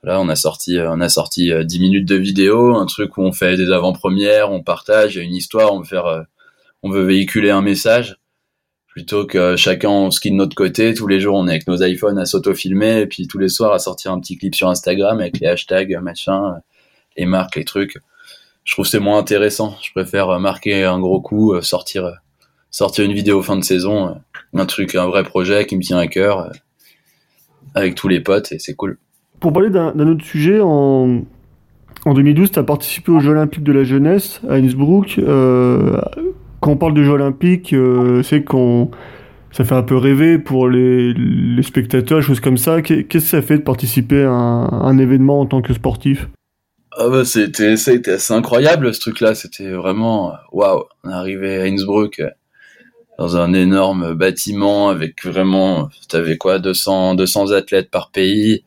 [0.03, 3.17] Là, on a sorti, euh, on a sorti 10 euh, minutes de vidéo, un truc
[3.17, 6.05] où on fait des avant-premières, on partage, il y a une histoire, on veut faire,
[6.05, 6.21] euh,
[6.83, 8.17] on veut véhiculer un message,
[8.87, 10.93] plutôt que chacun on ski de notre côté.
[10.93, 13.73] Tous les jours, on est avec nos iPhones à s'auto-filmer, et puis tous les soirs
[13.73, 16.61] à sortir un petit clip sur Instagram avec les hashtags, machin,
[17.17, 17.97] les marques, les trucs.
[18.63, 19.75] Je trouve c'est moins intéressant.
[19.81, 22.13] Je préfère marquer un gros coup, sortir,
[22.71, 24.15] sortir une vidéo fin de saison,
[24.53, 26.51] un truc, un vrai projet qui me tient à cœur,
[27.75, 28.97] avec tous les potes, et c'est cool.
[29.39, 31.21] Pour parler d'un autre sujet, en,
[32.05, 35.17] en 2012, tu as participé aux Jeux Olympiques de la jeunesse à Innsbruck.
[35.19, 35.99] Euh,
[36.59, 38.91] quand on parle de Jeux Olympiques, euh, c'est qu'on
[39.51, 42.81] ça fait un peu rêver pour les, les spectateurs, choses comme ça.
[42.81, 46.27] Qu'est-ce que ça fait de participer à un, un événement en tant que sportif?
[46.91, 49.33] Ah bah c'était été assez incroyable ce truc-là.
[49.33, 50.83] C'était vraiment waouh.
[51.03, 52.21] On est arrivé à Innsbruck
[53.19, 58.63] dans un énorme bâtiment avec vraiment, t'avais quoi, 200 200 athlètes par pays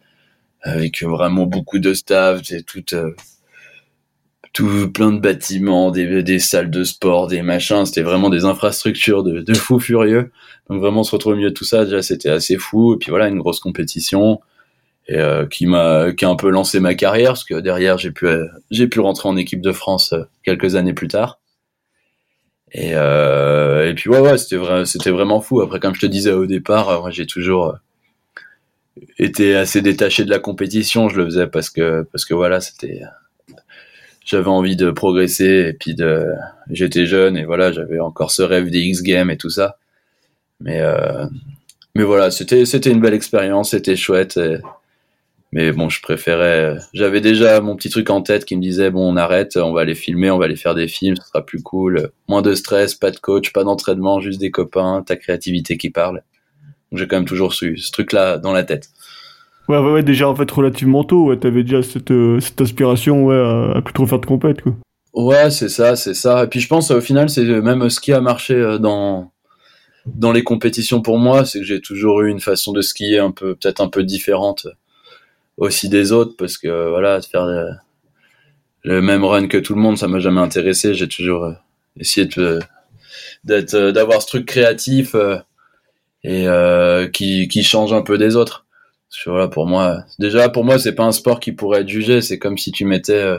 [0.61, 2.95] avec vraiment beaucoup de staff, tout.
[2.95, 3.13] Euh,
[4.53, 7.87] tout plein de bâtiments, des, des salles de sport, des machins.
[7.87, 10.31] C'était vraiment des infrastructures de, de fous furieux.
[10.69, 12.95] Donc vraiment se retrouver au milieu de tout ça, déjà c'était assez fou.
[12.95, 14.41] Et puis voilà, une grosse compétition
[15.09, 18.11] et euh, qui m'a qui a un peu lancé ma carrière parce que derrière j'ai
[18.11, 18.27] pu
[18.71, 21.41] j'ai pu rentrer en équipe de France euh, quelques années plus tard.
[22.73, 25.61] Et euh, et puis ouais ouais c'était vrai c'était vraiment fou.
[25.61, 27.77] Après comme je te disais au départ, moi j'ai toujours
[29.19, 31.09] été assez détaché de la compétition.
[31.09, 33.03] Je le faisais parce que parce que voilà c'était
[34.25, 36.27] j'avais envie de progresser et puis de
[36.71, 39.79] j'étais jeune et voilà j'avais encore ce rêve des X Games et tout ça
[40.61, 41.27] mais euh,
[41.95, 44.39] mais voilà c'était c'était une belle expérience c'était chouette
[45.53, 49.13] mais bon je préférais j'avais déjà mon petit truc en tête qui me disait bon
[49.13, 51.63] on arrête on va aller filmer on va aller faire des films ce sera plus
[51.63, 55.91] cool moins de stress pas de coach pas d'entraînement juste des copains ta créativité qui
[55.91, 56.23] parle
[56.93, 58.89] j'ai quand même toujours su ce truc là dans la tête
[59.69, 63.27] Ouais, ouais, ouais, déjà en fait relativement tôt, ouais, t'avais déjà cette, euh, cette aspiration
[63.27, 64.75] ouais, à, à plus trop faire de compète, quoi.
[65.15, 66.45] Ouais, c'est ça, c'est ça.
[66.45, 69.31] Et puis je pense au final, c'est même ce qui a marché euh, dans
[70.07, 73.31] dans les compétitions pour moi, c'est que j'ai toujours eu une façon de skier un
[73.31, 74.67] peu, peut-être un peu différente
[75.59, 77.47] aussi des autres, parce que voilà, de faire
[78.85, 80.95] le, même run que tout le monde, ça m'a jamais intéressé.
[80.95, 81.53] J'ai toujours euh,
[81.97, 82.61] essayé de
[83.45, 85.17] d'être, d'avoir ce truc créatif
[86.25, 86.47] et
[87.13, 88.63] qui qui change un peu des autres
[89.27, 92.21] voilà, pour moi, déjà pour moi c'est pas un sport qui pourrait être jugé.
[92.21, 93.39] C'est comme si tu mettais, euh,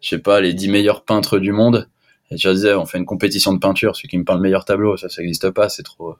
[0.00, 1.88] je sais pas, les dix meilleurs peintres du monde
[2.30, 4.64] et tu disais on fait une compétition de peinture, celui qui me peint le meilleur
[4.64, 6.16] tableau, ça ça n'existe pas, c'est trop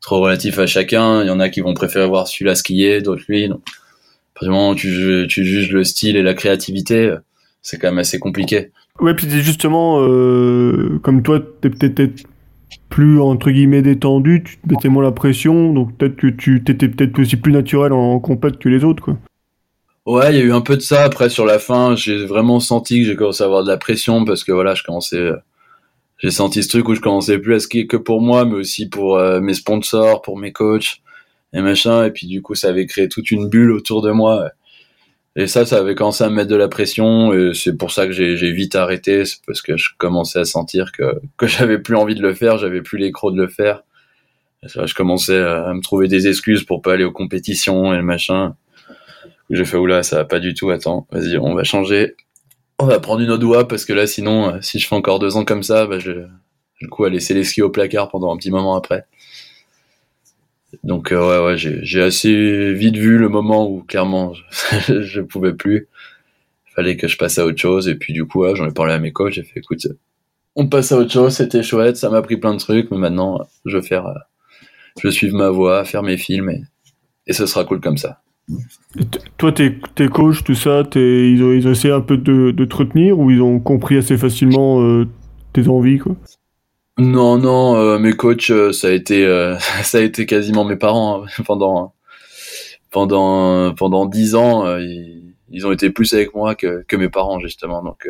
[0.00, 1.22] trop relatif à chacun.
[1.22, 3.48] Il y en a qui vont préférer voir celui-là skier, d'autres lui.
[3.48, 3.62] Donc,
[4.36, 7.14] partir du moment où tu, tu juges le style et la créativité,
[7.62, 8.70] c'est quand même assez compliqué.
[9.00, 12.24] Ouais, puis justement, euh, comme toi, t'es peut-être
[12.88, 16.88] plus entre guillemets détendu, tu te mettais moins la pression, donc peut-être que tu t'étais
[16.88, 19.16] peut-être aussi plus naturel en compète que les autres, quoi.
[20.04, 21.02] Ouais, il y a eu un peu de ça.
[21.02, 24.24] Après, sur la fin, j'ai vraiment senti que j'ai commencé à avoir de la pression
[24.24, 25.30] parce que voilà, je commençais,
[26.18, 28.88] j'ai senti ce truc où je commençais plus à skier que pour moi, mais aussi
[28.88, 31.00] pour euh, mes sponsors, pour mes coachs
[31.52, 32.04] et machin.
[32.04, 34.50] Et puis du coup, ça avait créé toute une bulle autour de moi.
[35.36, 38.06] Et ça, ça avait commencé à me mettre de la pression, et c'est pour ça
[38.06, 41.94] que j'ai vite arrêté, c'est parce que je commençais à sentir que, que j'avais plus
[41.94, 43.82] envie de le faire, j'avais plus les crocs de le faire.
[44.62, 48.56] je commençais à me trouver des excuses pour pas aller aux compétitions et le machin.
[49.50, 52.16] J'ai fait, oula, ça va pas du tout, attends, vas-y, on va changer.
[52.78, 55.18] On va prendre une autre voie, parce que là, sinon, euh, si je fais encore
[55.18, 56.26] deux ans comme ça, bah, je,
[56.80, 59.06] du coup, à laisser les skis au placard pendant un petit moment après.
[60.84, 65.54] Donc euh, ouais, ouais j'ai assez vite vu le moment où clairement je, je pouvais
[65.54, 65.88] plus.
[66.68, 67.88] Il fallait que je passe à autre chose.
[67.88, 69.86] Et puis du coup j'en ai parlé à mes coachs, j'ai fait écoute,
[70.56, 73.40] on passe à autre chose, c'était chouette, ça m'a pris plein de trucs, mais maintenant
[73.66, 74.14] je vais faire, euh,
[75.00, 76.48] je suivre ma voie, faire mes films.
[76.50, 76.62] Et,
[77.26, 78.22] et ce sera cool comme ça.
[79.36, 82.64] toi, tes, tes coachs, tout ça, ils, ont, ils ont essayé un peu de, de
[82.64, 85.06] te retenir ou ils ont compris assez facilement euh,
[85.52, 86.16] tes envies quoi?
[86.98, 90.76] Non, non, euh, mes coachs, euh, ça a été, euh, ça a été quasiment mes
[90.76, 91.94] parents hein, pendant,
[92.90, 94.78] pendant, pendant dix ans.
[94.78, 97.82] Ils, ont été plus avec moi que, que mes parents justement.
[97.82, 98.08] Donc,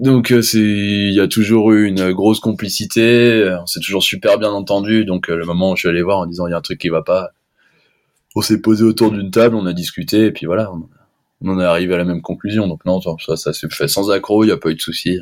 [0.00, 3.56] donc c'est, il y a toujours eu une grosse complicité.
[3.62, 5.04] On s'est toujours super bien entendu.
[5.06, 6.78] Donc le moment où je suis allé voir en disant il y a un truc
[6.78, 7.30] qui va pas,
[8.34, 10.70] on s'est posé autour d'une table, on a discuté et puis voilà,
[11.40, 12.68] on, est arrivé à la même conclusion.
[12.68, 15.20] Donc non, ça, ça s'est fait sans accroc, il n'y a pas eu de soucis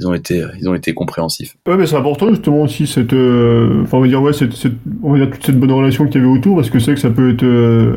[0.00, 1.56] ils ont été ils ont été compréhensifs.
[1.68, 4.54] Ouais, mais c'est important justement aussi cette euh, enfin on va dire ouais cette,
[5.02, 7.00] on va dire toute cette bonne relation qu'il y avait autour parce que c'est que
[7.00, 7.96] ça peut être euh,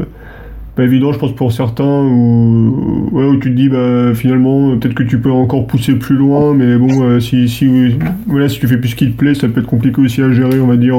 [0.76, 5.20] pas évident je pense pour certains où tu te dis bah finalement peut-être que tu
[5.20, 7.96] peux encore pousser plus loin mais bon euh, si si
[8.28, 10.32] voilà si tu fais plus ce qui te plaît ça peut être compliqué aussi à
[10.32, 10.98] gérer on va dire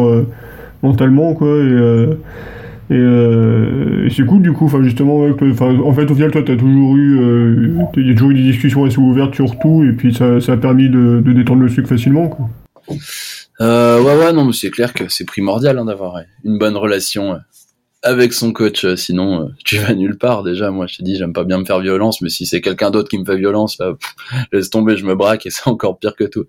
[0.82, 2.08] mentalement quoi et
[2.90, 6.96] euh, et, c'est cool du coup, enfin justement, en fait au final toi t'as toujours
[6.96, 10.56] eu, euh, toujours eu des discussions assez ouvertes sur tout et puis ça, ça a
[10.56, 12.48] permis de, de détendre le sucre facilement quoi.
[13.60, 17.38] Euh, ouais ouais non mais c'est clair que c'est primordial hein, d'avoir une bonne relation
[18.02, 20.70] avec son coach, sinon tu vas nulle part déjà.
[20.70, 23.08] Moi je t'ai dit j'aime pas bien me faire violence, mais si c'est quelqu'un d'autre
[23.08, 23.78] qui me fait violence,
[24.52, 26.44] laisse tomber, je me braque et c'est encore pire que tout.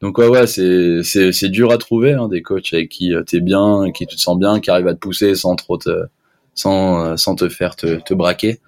[0.00, 3.22] Donc ouais, ouais, c'est c'est c'est dur à trouver hein, des coachs avec qui euh,
[3.24, 6.06] t'es bien, qui te sens bien, qui arrivent à te pousser sans trop te
[6.54, 8.60] sans euh, sans te faire te, te braquer.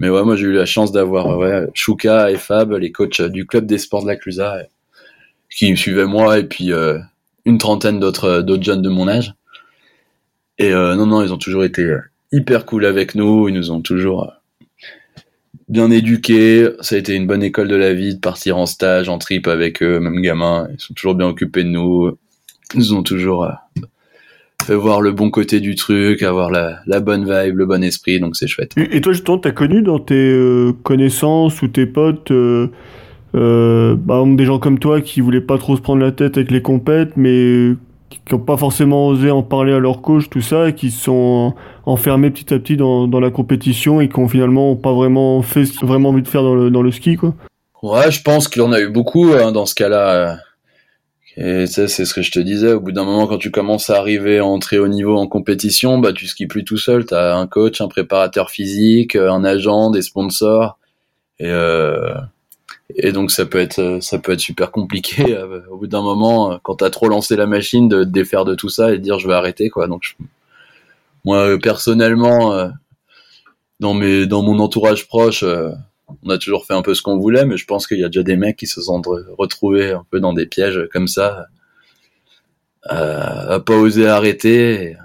[0.00, 3.22] Mais ouais, moi j'ai eu la chance d'avoir euh, ouais Chouka et Fab, les coachs
[3.22, 4.58] du club des sports de la Clusa,
[5.50, 6.70] qui suivaient moi et puis
[7.46, 9.34] une trentaine d'autres d'autres jeunes de mon âge.
[10.58, 11.96] Et non non, ils ont toujours été
[12.32, 14.30] hyper cool avec nous, ils nous ont toujours
[15.70, 16.68] bien éduqués.
[16.80, 19.46] Ça a été une bonne école de la vie de partir en stage, en trip
[19.46, 20.68] avec eux, même gamins.
[20.72, 22.18] Ils sont toujours bien occupés de nous.
[22.74, 23.52] Ils nous ont toujours euh,
[24.64, 28.20] fait voir le bon côté du truc, avoir la, la bonne vibe, le bon esprit,
[28.20, 28.74] donc c'est chouette.
[28.76, 32.68] Et, toi, justement, t'as connu dans tes euh, connaissances ou tes potes, euh,
[33.34, 36.62] bah, des gens comme toi qui voulaient pas trop se prendre la tête avec les
[36.62, 37.74] compètes, mais
[38.10, 41.54] qui n'ont pas forcément osé en parler à leur coach, tout ça, et qui sont
[41.86, 45.64] enfermés petit à petit dans, dans la compétition et qui ont finalement pas vraiment fait
[45.82, 47.34] vraiment envie de faire dans le, dans le ski, quoi.
[47.82, 50.38] Ouais, je pense qu'il en a eu beaucoup hein, dans ce cas-là.
[51.36, 52.72] Et ça, c'est ce que je te disais.
[52.72, 55.98] Au bout d'un moment, quand tu commences à arriver à entrer au niveau en compétition,
[55.98, 57.06] bah, tu skis plus tout seul.
[57.06, 60.78] T'as un coach, un préparateur physique, un agent, des sponsors.
[61.38, 62.12] Et, euh,
[62.96, 65.24] et donc, ça peut être, ça peut être super compliqué.
[65.40, 68.54] Euh, au bout d'un moment, quand t'as trop lancé la machine, de te défaire de
[68.54, 69.86] tout ça et dire je vais arrêter, quoi.
[69.86, 70.16] Donc,
[71.24, 72.68] moi, personnellement, euh,
[73.78, 75.70] dans mes, dans mon entourage proche, euh,
[76.24, 78.08] on a toujours fait un peu ce qu'on voulait, mais je pense qu'il y a
[78.08, 79.02] déjà des mecs qui se sont
[79.38, 81.46] retrouvés un peu dans des pièges comme ça,
[82.90, 84.96] euh, à pas oser arrêter,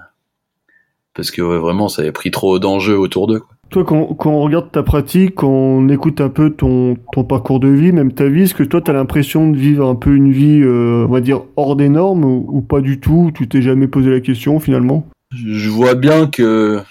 [1.13, 3.43] parce que vraiment ça avait pris trop d'enjeux autour d'eux.
[3.75, 6.95] Toi, quand, on regarde ta pratique, quand on écoute un peu ton,
[7.27, 9.95] parcours de vie, même ta vie, est-ce que toi, tu as l'impression de vivre un
[9.95, 13.49] peu une vie, euh, on va dire, hors des normes, ou, pas du tout Tu
[13.49, 15.09] t'es jamais posé la question, finalement?
[15.33, 16.85] Je vois bien que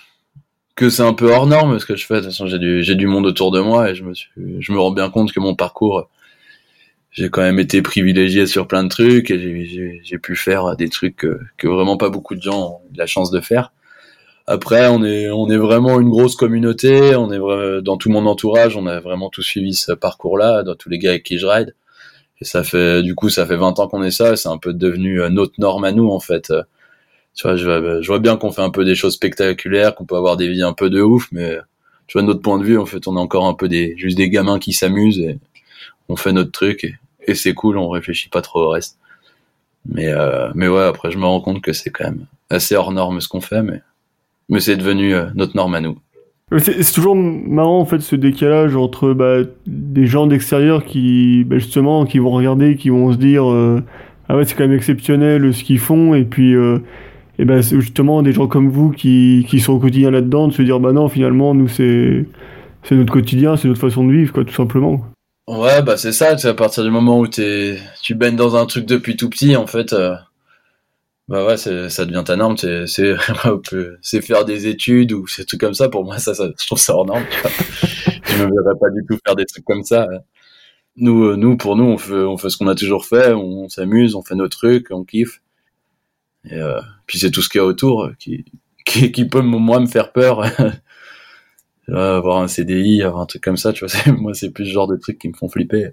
[0.76, 2.16] c'est un peu hors norme ce que je fais.
[2.16, 5.32] De toute façon, j'ai du, monde autour de moi et je me rends bien compte
[5.32, 6.10] que mon parcours,
[7.12, 11.16] j'ai quand même été privilégié sur plein de trucs et j'ai, pu faire des trucs
[11.16, 13.72] que, que, vraiment pas beaucoup de gens ont la chance de faire.
[14.46, 17.16] Après, on est, on est vraiment une grosse communauté.
[17.16, 20.90] On est dans tout mon entourage, on a vraiment tout suivi ce parcours-là, dans tous
[20.90, 21.74] les gars avec qui je ride.
[22.40, 24.36] Et ça fait, du coup, ça fait 20 ans qu'on est ça.
[24.36, 26.52] C'est un peu devenu notre norme à nous, en fait
[27.34, 30.04] tu vois, je vois, je vois bien qu'on fait un peu des choses spectaculaires, qu'on
[30.04, 31.58] peut avoir des vies un peu de ouf, mais
[32.06, 33.94] tu vois, de notre point de vue, en fait, on est encore un peu des,
[33.96, 35.38] juste des gamins qui s'amusent et
[36.08, 36.94] on fait notre truc et,
[37.26, 38.98] et c'est cool, on réfléchit pas trop au reste.
[39.86, 42.92] Mais, euh, mais ouais, après, je me rends compte que c'est quand même assez hors
[42.92, 43.82] norme ce qu'on fait, mais,
[44.48, 45.98] mais c'est devenu euh, notre norme à nous.
[46.58, 52.04] C'est toujours marrant en fait ce décalage entre bah, des gens d'extérieur qui bah, justement
[52.04, 53.82] qui vont regarder, qui vont se dire euh,
[54.28, 56.78] ah ouais c'est quand même exceptionnel ce qu'ils font et puis euh,
[57.38, 60.62] et ben justement des gens comme vous qui, qui sont au quotidien là-dedans de se
[60.62, 62.26] dire bah non finalement nous c'est
[62.84, 65.04] c'est notre quotidien c'est notre façon de vivre quoi tout simplement
[65.48, 68.66] ouais bah c'est ça c'est à partir du moment où t'es tu baignes dans un
[68.66, 70.14] truc depuis tout petit en fait euh,
[71.28, 72.84] bah ouais ça devient ta norme c'est
[74.02, 75.88] c'est faire des études ou ces trucs comme ça.
[75.88, 77.50] Pour moi ça, ça je trouve ça hors norme tu vois.
[78.26, 80.08] Je me verrais pas du tout faire des trucs comme ça
[80.96, 83.32] nous euh, nous pour nous on fait on fait ce qu'on a toujours fait.
[83.32, 85.40] On s'amuse on fait nos trucs on kiffe.
[86.44, 88.44] Et euh, puis c'est tout ce qu'il y a autour qui,
[88.84, 90.44] qui, qui peut moi me faire peur.
[91.88, 94.88] avoir un CDI, avoir un truc comme ça, tu vois, moi c'est plus ce genre
[94.88, 95.90] de trucs qui me font flipper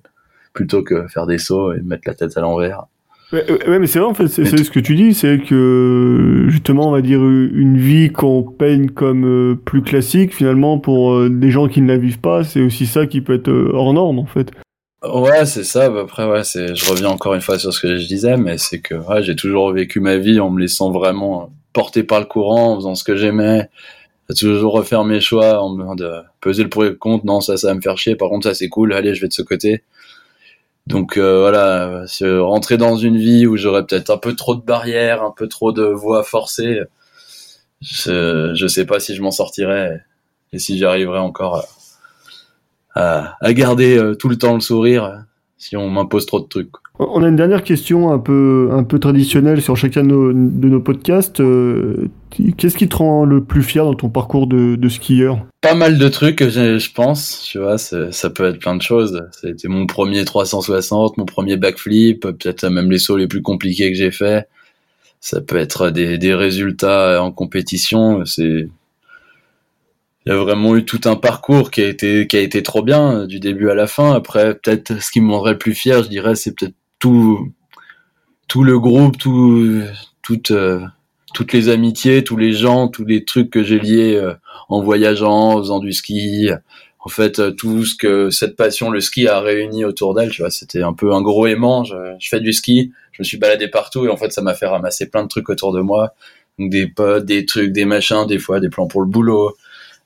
[0.54, 2.86] plutôt que faire des sauts et mettre la tête à l'envers.
[3.34, 6.90] Ouais, ouais, mais c'est vrai en fait, c'est ce que tu dis, c'est que justement
[6.90, 11.50] on va dire une vie qu'on peigne comme euh, plus classique finalement pour euh, des
[11.50, 14.26] gens qui ne la vivent pas, c'est aussi ça qui peut être hors norme en
[14.26, 14.52] fait.
[15.04, 15.90] Ouais, c'est ça.
[15.90, 16.76] Bah, après, ouais, c'est.
[16.76, 19.36] Je reviens encore une fois sur ce que je disais, mais c'est que ouais, j'ai
[19.36, 23.04] toujours vécu ma vie en me laissant vraiment porter par le courant, en faisant ce
[23.04, 23.70] que j'aimais.
[24.30, 27.26] J'ai toujours refaire mes choix, en me de peser le pour et le contre.
[27.26, 28.16] Non, ça, ça va me faire chier.
[28.16, 28.94] Par contre, ça, c'est cool.
[28.94, 29.84] Allez, je vais de ce côté.
[30.92, 32.06] Donc euh, voilà,
[32.44, 35.72] rentrer dans une vie où j'aurais peut-être un peu trop de barrières, un peu trop
[35.72, 36.82] de voies forcées.
[37.82, 40.04] Je, je sais pas si je m'en sortirais
[40.54, 41.66] et si j'y arriverais encore
[42.94, 45.24] à, garder euh, tout le temps le sourire
[45.58, 46.72] si on m'impose trop de trucs.
[47.00, 51.40] On a une dernière question un peu, un peu traditionnelle sur chacun de nos, podcasts.
[51.40, 52.10] Euh,
[52.58, 55.46] qu'est-ce qui te rend le plus fier dans ton parcours de, skieur?
[55.62, 57.44] Pas mal de trucs, je, je pense.
[57.50, 59.24] Tu vois, ça peut être plein de choses.
[59.32, 63.98] C'était mon premier 360, mon premier backflip, peut-être même les sauts les plus compliqués que
[63.98, 64.48] j'ai fait.
[65.22, 68.26] Ça peut être des, des résultats en compétition.
[68.26, 68.70] C'est
[70.26, 72.84] il y a vraiment eu tout un parcours qui a été qui a été trop
[72.84, 74.14] bien du début à la fin.
[74.14, 77.52] Après, peut-être ce qui me rendrait le plus fier, je dirais, c'est peut-être tout
[78.48, 79.82] tout le groupe, tout
[80.22, 80.80] toutes euh,
[81.34, 84.34] toutes les amitiés, tous les gens, tous les trucs que j'ai liés euh,
[84.70, 86.50] en voyageant, en faisant du ski.
[87.04, 90.44] En fait, euh, tout ce que cette passion, le ski, a réuni autour d'elle, tu
[90.44, 91.84] vois, c'était un peu un gros aimant.
[91.84, 94.68] Je, fais du ski, je me suis baladé partout et en fait, ça m'a fait
[94.68, 96.14] ramasser plein de trucs autour de moi.
[96.60, 99.56] Des potes, des trucs, des machins, des fois des plans pour le boulot,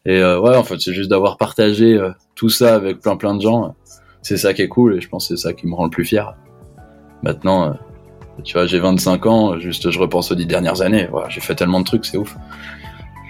[0.06, 3.36] et euh, ouais, en fait, c'est juste d'avoir partagé euh, tout ça avec plein plein
[3.36, 3.76] de gens.
[4.22, 5.90] C'est ça qui est cool et je pense que c'est ça qui me rend le
[5.90, 6.36] plus fier.
[7.26, 7.72] Maintenant, euh,
[8.44, 11.08] tu vois, j'ai 25 ans, juste je repense aux dix dernières années.
[11.12, 12.38] Voilà, j'ai fait tellement de trucs, c'est ouf.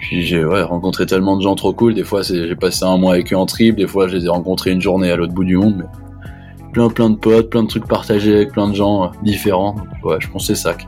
[0.00, 1.94] Puis j'ai ouais, rencontré tellement de gens trop cool.
[1.94, 3.76] Des fois, j'ai passé un mois avec eux en trip.
[3.76, 5.76] Des fois, je les ai rencontrés une journée à l'autre bout du monde.
[5.78, 9.76] Mais plein plein de potes, plein de trucs partagés avec plein de gens différents.
[10.04, 10.86] Ouais, je pense que c'est ça qui,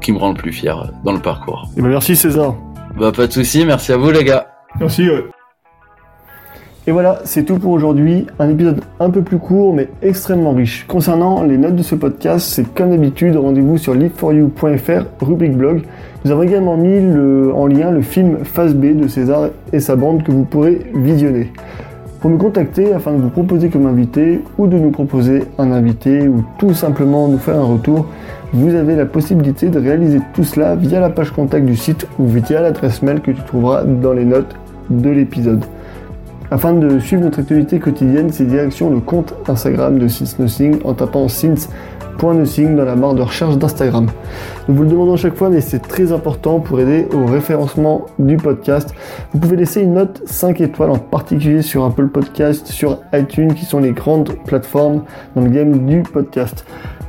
[0.00, 1.68] qui me rend le plus fier dans le parcours.
[1.76, 2.54] Et ben merci César.
[2.98, 4.46] Bah pas de souci, merci à vous les gars.
[4.80, 5.06] Merci.
[6.86, 8.26] Et voilà, c'est tout pour aujourd'hui.
[8.38, 10.84] Un épisode un peu plus court mais extrêmement riche.
[10.86, 15.82] Concernant les notes de ce podcast, c'est comme d'habitude, rendez-vous sur liveforyou.fr, rubrique blog.
[16.24, 16.98] Nous avons également mis
[17.54, 21.52] en lien le film Phase B de César et sa bande que vous pourrez visionner.
[22.20, 26.28] Pour nous contacter afin de vous proposer comme invité ou de nous proposer un invité
[26.28, 28.06] ou tout simplement nous faire un retour,
[28.52, 32.26] vous avez la possibilité de réaliser tout cela via la page contact du site ou
[32.26, 34.54] via l'adresse mail que tu trouveras dans les notes
[34.90, 35.64] de l'épisode.
[36.54, 40.94] Afin de suivre notre actualité quotidienne, c'est direction le compte Instagram de Since Nothing en
[40.94, 44.06] tapant since.nothing dans la barre de recherche d'Instagram.
[44.68, 48.36] Nous vous le demandons chaque fois, mais c'est très important pour aider au référencement du
[48.36, 48.94] podcast.
[49.32, 53.64] Vous pouvez laisser une note 5 étoiles, en particulier sur Apple Podcast, sur iTunes, qui
[53.64, 55.02] sont les grandes plateformes
[55.34, 56.64] dans le game du podcast.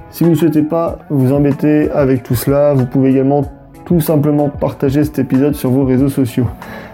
[0.10, 3.44] Si vous ne souhaitez pas vous embêter avec tout cela, vous pouvez également
[3.86, 6.48] tout simplement partager cet épisode sur vos réseaux sociaux.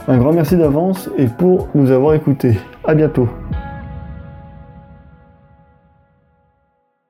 [0.08, 2.58] Un grand merci d'avance et pour nous avoir écoutés.
[2.84, 3.30] À bientôt.